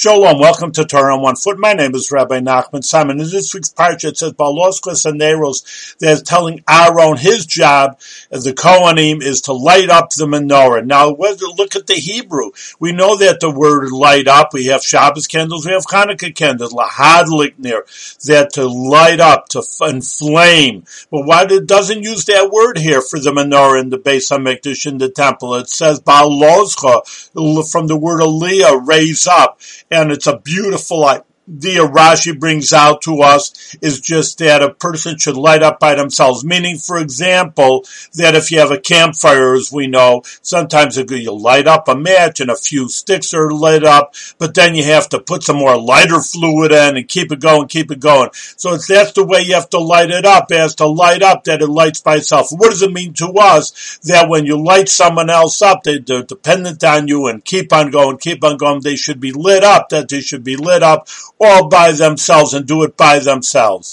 [0.00, 1.58] Shalom, welcome to Torah on One Foot.
[1.58, 3.18] My name is Rabbi Nachman Simon.
[3.18, 4.32] In this week's parsha, it says
[5.04, 5.96] and Neros.
[5.98, 7.98] They're telling Aaron his job
[8.30, 10.86] as the Kohanim is to light up the menorah.
[10.86, 12.52] Now, look at the Hebrew.
[12.78, 14.54] We know that the word light up.
[14.54, 15.66] We have Shabbos candles.
[15.66, 16.72] We have Hanukkah candles.
[16.72, 17.82] Lahadliknir.
[18.26, 20.84] That to light up, to inflame.
[21.10, 24.86] But why it doesn't use that word here for the menorah in the Beis Hamikdash
[24.86, 25.56] in the temple?
[25.56, 27.04] It says Baloscha
[27.68, 29.58] from the word Aliyah, raise up
[29.90, 31.00] and it's a beautiful
[31.48, 35.94] the Rashi brings out to us is just that a person should light up by
[35.94, 36.44] themselves.
[36.44, 41.66] Meaning, for example, that if you have a campfire, as we know, sometimes you light
[41.66, 45.20] up a match and a few sticks are lit up, but then you have to
[45.20, 48.28] put some more lighter fluid in and keep it going, keep it going.
[48.32, 51.62] So that's the way you have to light it up, as to light up that
[51.62, 52.48] it lights by itself.
[52.50, 56.22] What does it mean to us that when you light someone else up, they, they're
[56.22, 59.88] dependent on you and keep on going, keep on going, they should be lit up,
[59.88, 61.08] that they should be lit up
[61.40, 63.86] all by themselves and do it by themselves.